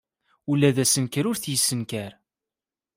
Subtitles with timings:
[0.51, 2.11] Ula d assenker ur t-yessenker.